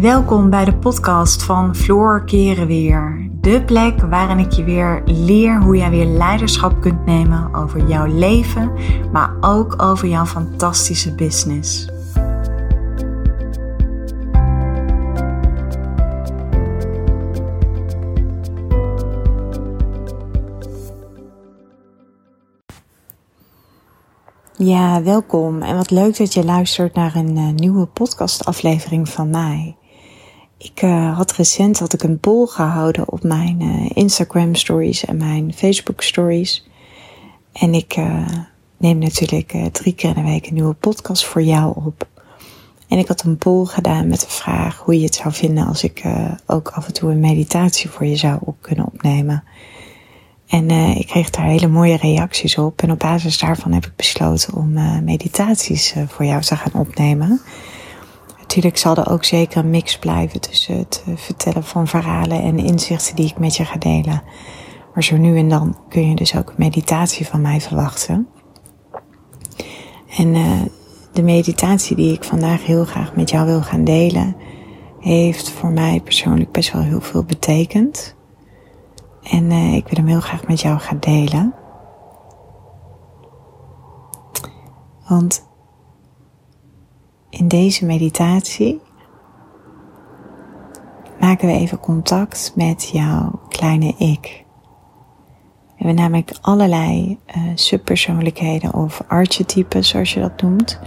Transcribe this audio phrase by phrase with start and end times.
[0.00, 3.30] Welkom bij de podcast van Floor Keren Weer.
[3.32, 8.06] De plek waarin ik je weer leer hoe jij weer leiderschap kunt nemen over jouw
[8.06, 8.72] leven,
[9.12, 11.88] maar ook over jouw fantastische business.
[24.56, 29.77] Ja, welkom en wat leuk dat je luistert naar een uh, nieuwe podcastaflevering van mij.
[30.58, 35.16] Ik uh, had recent had ik een poll gehouden op mijn uh, Instagram stories en
[35.16, 36.68] mijn Facebook stories.
[37.52, 37.96] En ik
[38.76, 42.06] neem natuurlijk drie keer in de week een nieuwe podcast voor jou op.
[42.88, 45.82] En ik had een poll gedaan met de vraag hoe je het zou vinden als
[45.82, 46.02] ik
[46.46, 49.44] ook af en toe een meditatie voor je zou op kunnen opnemen.
[50.46, 52.82] En ik kreeg daar hele mooie reacties op.
[52.82, 54.72] En op basis daarvan heb ik besloten om
[55.04, 57.40] meditaties voor jou te gaan opnemen.
[58.48, 63.16] Natuurlijk zal er ook zeker een mix blijven tussen het vertellen van verhalen en inzichten
[63.16, 64.22] die ik met je ga delen.
[64.94, 68.28] Maar zo nu en dan kun je dus ook meditatie van mij verwachten.
[70.16, 70.32] En
[71.12, 74.36] de meditatie die ik vandaag heel graag met jou wil gaan delen,
[75.00, 78.16] heeft voor mij persoonlijk best wel heel veel betekend.
[79.22, 81.54] En uh, ik wil hem heel graag met jou gaan delen.
[85.08, 85.47] Want
[87.38, 88.80] in deze meditatie
[91.20, 94.44] maken we even contact met jouw kleine ik.
[95.66, 100.80] We hebben namelijk allerlei uh, subpersoonlijkheden of archetypes, zoals je dat noemt.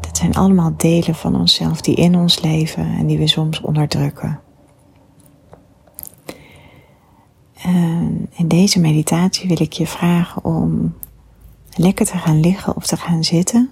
[0.00, 4.40] Dat zijn allemaal delen van onszelf die in ons leven en die we soms onderdrukken.
[7.62, 10.94] En in deze meditatie wil ik je vragen om
[11.74, 13.70] lekker te gaan liggen of te gaan zitten.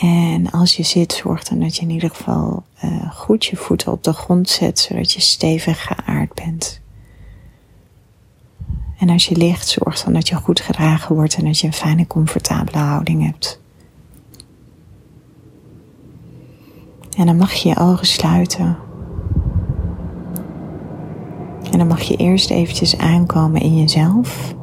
[0.00, 3.92] En als je zit, zorg dan dat je in ieder geval uh, goed je voeten
[3.92, 6.80] op de grond zet, zodat je stevig geaard bent.
[8.98, 11.72] En als je ligt, zorg dan dat je goed gedragen wordt en dat je een
[11.72, 13.60] fijne, comfortabele houding hebt.
[17.16, 18.78] En dan mag je je ogen sluiten.
[21.70, 24.54] En dan mag je eerst eventjes aankomen in jezelf.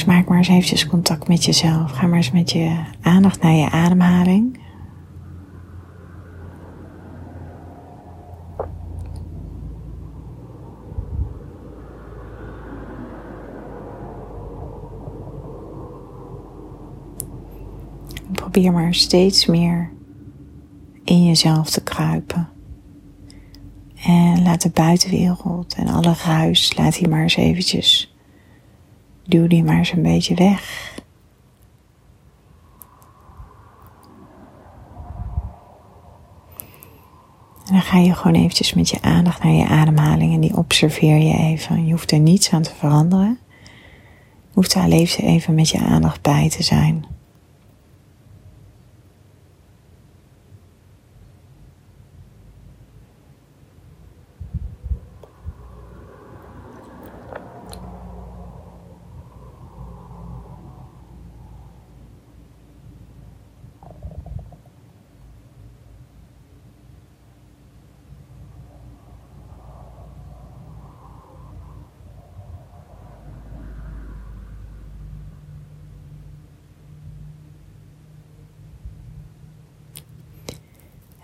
[0.00, 1.90] Dus maak maar eens eventjes contact met jezelf.
[1.90, 4.58] Ga maar eens met je aandacht naar je ademhaling.
[18.32, 19.90] probeer maar steeds meer
[21.04, 22.48] in jezelf te kruipen.
[24.04, 28.14] En laat de buitenwereld en alle ruis, laat die maar eens eventjes,
[29.24, 30.92] duw die maar eens een beetje weg.
[37.66, 41.16] En dan ga je gewoon eventjes met je aandacht naar je ademhaling en die observeer
[41.16, 41.84] je even.
[41.84, 43.38] Je hoeft er niets aan te veranderen.
[44.48, 47.04] Je hoeft daar even met je aandacht bij te zijn.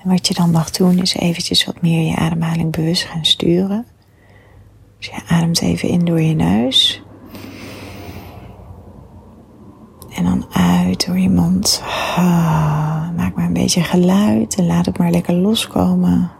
[0.06, 3.86] Wat je dan mag doen is eventjes wat meer je ademhaling bewust gaan sturen.
[4.98, 7.02] Dus je ademt even in door je neus.
[10.14, 11.82] En dan uit door je mond.
[12.16, 16.30] Ah, maak maar een beetje geluid en laat het maar lekker loskomen.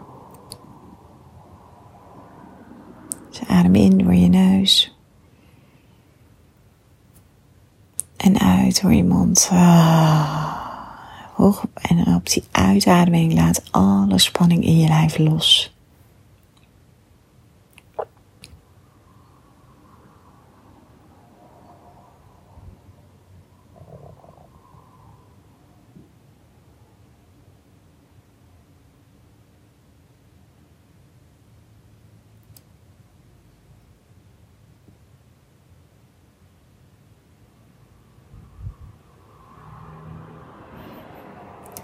[3.29, 4.97] Dus adem in door je neus.
[8.17, 9.49] En uit door je mond.
[9.51, 10.46] Ah.
[11.81, 15.76] En op die uitademing laat alle spanning in je lijf los.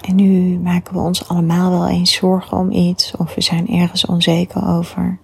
[0.04, 4.06] En nu maken we ons allemaal wel eens zorgen om iets of we zijn ergens
[4.06, 5.20] onzeker over.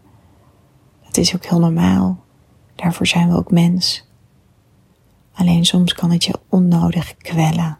[1.05, 2.17] Dat is ook heel normaal.
[2.75, 4.07] Daarvoor zijn we ook mens.
[5.33, 7.79] Alleen soms kan het je onnodig kwellen.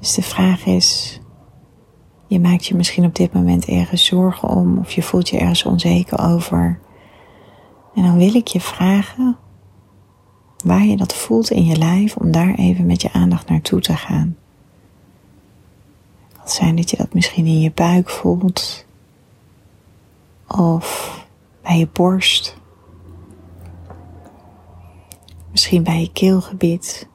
[0.00, 1.20] Dus de vraag is,
[2.26, 5.64] je maakt je misschien op dit moment ergens zorgen om of je voelt je ergens
[5.64, 6.80] onzeker over.
[7.94, 9.36] En dan wil ik je vragen
[10.64, 13.96] waar je dat voelt in je lijf om daar even met je aandacht naartoe te
[13.96, 14.36] gaan.
[16.28, 18.86] Het kan zijn dat je dat misschien in je buik voelt
[20.48, 21.18] of
[21.62, 22.56] bij je borst.
[25.50, 27.08] Misschien bij je keelgebied.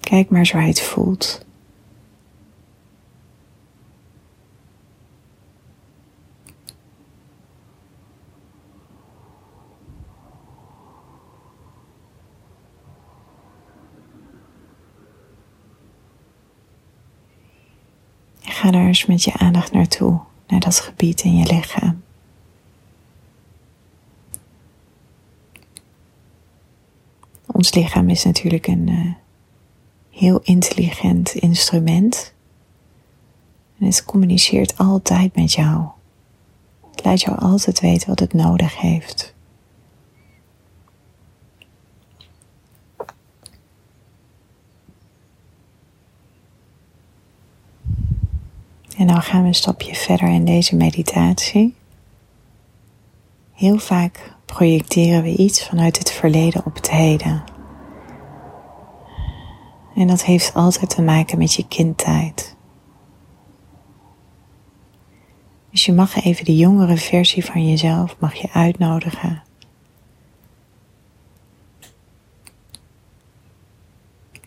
[0.00, 1.45] Kijk maar eens waar je het voelt.
[18.56, 22.02] Ga daar eens met je aandacht naartoe, naar dat gebied in je lichaam.
[27.46, 29.14] Ons lichaam is natuurlijk een uh,
[30.10, 32.34] heel intelligent instrument.
[33.78, 35.86] En het communiceert altijd met jou.
[36.90, 39.34] Het laat jou altijd weten wat het nodig heeft.
[48.96, 51.74] En dan gaan we een stapje verder in deze meditatie.
[53.52, 57.44] Heel vaak projecteren we iets vanuit het verleden op het heden.
[59.94, 62.56] En dat heeft altijd te maken met je kindtijd.
[65.70, 69.42] Dus je mag even de jongere versie van jezelf mag je uitnodigen.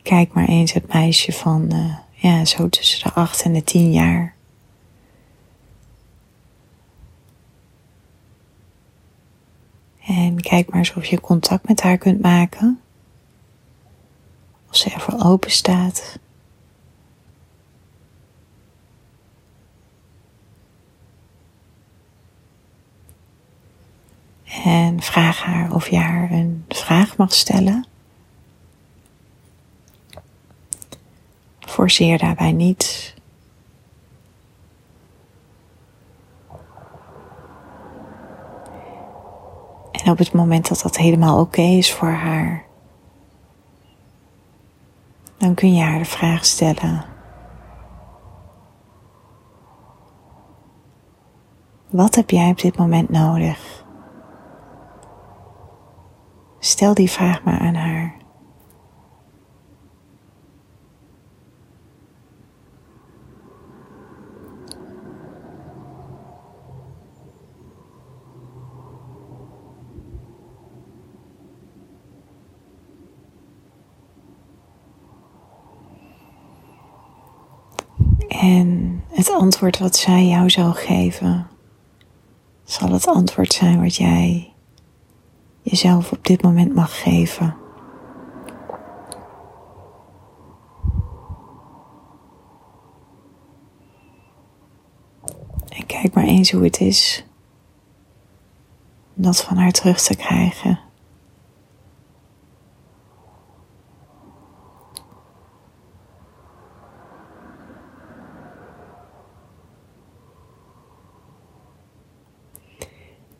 [0.01, 3.91] Kijk maar eens het meisje van uh, ja, zo tussen de acht en de tien
[3.91, 4.37] jaar.
[10.09, 12.79] En kijk maar eens of je contact met haar kunt maken.
[14.69, 16.19] Of ze ervoor open staat.
[24.63, 27.85] En vraag haar of je haar een vraag mag stellen.
[31.59, 33.08] Forceer daarbij niet.
[40.09, 42.65] En op het moment dat dat helemaal oké is voor haar,
[45.38, 47.06] dan kun je haar de vraag stellen.
[51.89, 53.85] Wat heb jij op dit moment nodig?
[56.59, 58.19] Stel die vraag maar aan haar.
[78.39, 81.47] En het antwoord wat zij jou zal geven,
[82.63, 84.53] zal het antwoord zijn wat jij
[85.62, 87.56] jezelf op dit moment mag geven.
[95.69, 97.25] En kijk maar eens hoe het is
[99.13, 100.88] dat van haar terug te krijgen.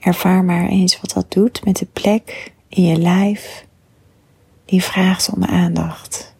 [0.10, 3.68] Ervaar maar eens wat dat doet met de plek in je lijf
[4.66, 6.36] die vraagt om aandacht.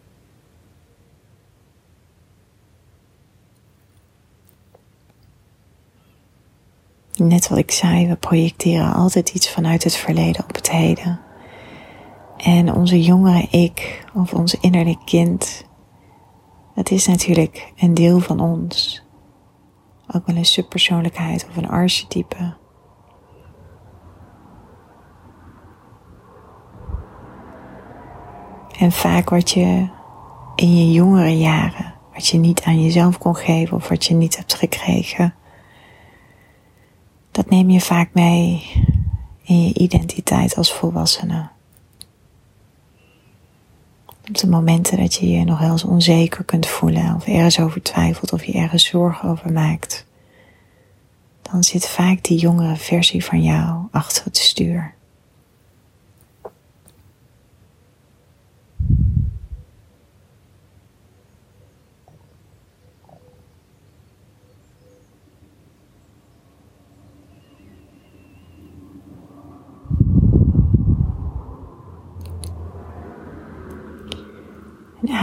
[7.16, 11.20] Net wat ik zei, we projecteren altijd iets vanuit het verleden op het heden.
[12.36, 15.64] En onze jongere ik of ons innerlijk kind,
[16.74, 19.02] dat is natuurlijk een deel van ons.
[20.14, 22.58] Ook wel een subpersoonlijkheid of een archetype.
[28.80, 29.88] En vaak wat je
[30.54, 34.36] in je jongere jaren, wat je niet aan jezelf kon geven of wat je niet
[34.36, 35.34] hebt gekregen,
[37.30, 38.70] dat neem je vaak mee
[39.42, 41.48] in je identiteit als volwassene.
[44.06, 48.32] Op de momenten dat je je nog eens onzeker kunt voelen of ergens over twijfelt
[48.32, 50.06] of je ergens zorgen over maakt,
[51.42, 54.94] dan zit vaak die jongere versie van jou achter het stuur.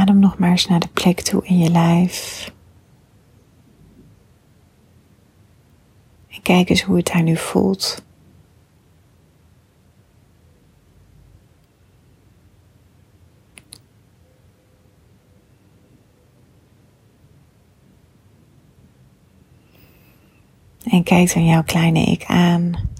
[0.08, 2.52] Adem nog maar eens naar de plek toe in je lijf.
[6.30, 8.06] En kijk eens hoe het daar nu voelt.
[20.84, 22.97] En kijk dan jouw kleine ik aan.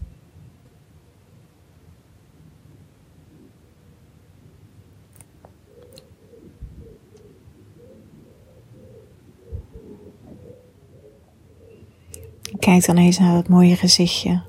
[12.68, 14.42] Kijk dan eens naar dat mooie gezichtje.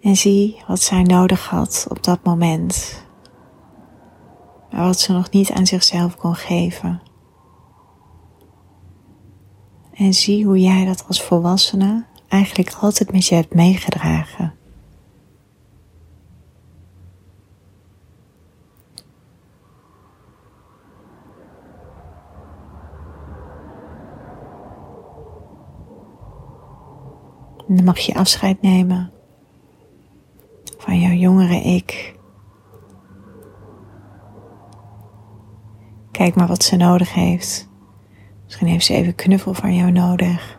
[0.00, 3.04] En zie wat zij nodig had op dat moment.
[4.70, 7.02] Maar wat ze nog niet aan zichzelf kon geven.
[9.92, 14.54] En zie hoe jij dat als volwassene eigenlijk altijd met je hebt meegedragen.
[27.68, 29.12] En mag je afscheid nemen
[30.78, 32.14] van jouw jongere ik.
[36.10, 37.68] Kijk maar wat ze nodig heeft.
[38.44, 40.58] Misschien heeft ze even knuffel van jou nodig.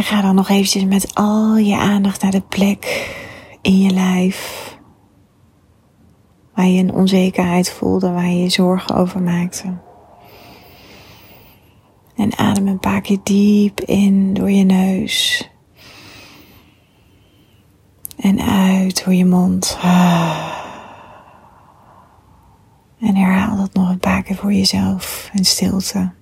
[0.00, 3.10] En ga dan nog eventjes met al je aandacht naar de plek
[3.62, 4.78] in je lijf.
[6.54, 9.78] Waar je een onzekerheid voelde, waar je je zorgen over maakte.
[12.16, 15.48] En adem een paar keer diep in door je neus.
[18.16, 19.78] En uit door je mond.
[23.00, 26.12] En herhaal dat nog een paar keer voor jezelf in stilte.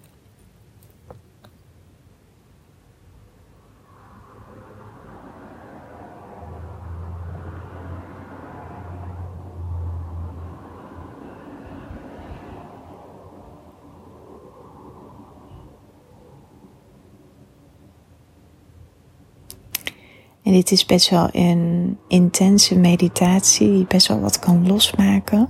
[20.49, 25.49] En dit is best wel een intense meditatie die best wel wat kan losmaken.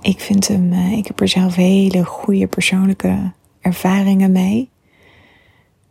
[0.00, 4.70] Ik vind hem, eh, ik heb er zelf hele goede persoonlijke ervaringen mee.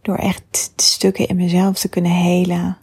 [0.01, 2.77] Door echt stukken in mezelf te kunnen helen.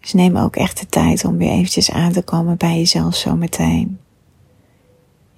[0.00, 3.36] Dus neem ook echt de tijd om weer eventjes aan te komen bij jezelf zo
[3.36, 4.05] meteen.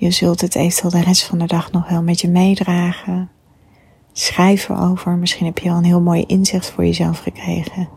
[0.00, 3.30] Je zult het eventueel de rest van de dag nog wel met je meedragen.
[4.12, 5.12] Schrijf erover.
[5.12, 7.88] Misschien heb je al een heel mooi inzicht voor jezelf gekregen.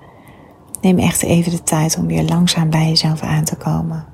[0.81, 4.05] Neem echt even de tijd om weer langzaam bij jezelf aan te komen.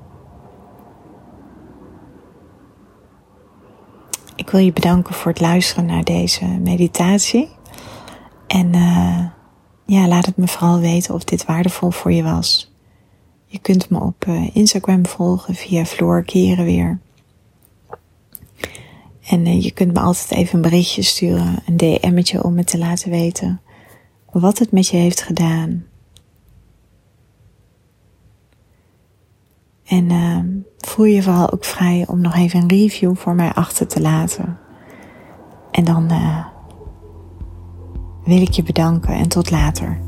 [4.36, 7.48] Ik wil je bedanken voor het luisteren naar deze meditatie.
[8.46, 9.24] En uh,
[9.86, 12.72] ja, laat het me vooral weten of dit waardevol voor je was.
[13.46, 17.00] Je kunt me op uh, Instagram volgen via Floor Keren weer.
[19.28, 22.78] En uh, je kunt me altijd even een berichtje sturen, een DM'tje om me te
[22.78, 23.60] laten weten
[24.32, 25.84] wat het met je heeft gedaan.
[29.84, 30.38] En uh,
[30.78, 34.58] voel je vooral ook vrij om nog even een review voor mij achter te laten.
[35.70, 36.46] En dan uh,
[38.24, 40.07] wil ik je bedanken en tot later.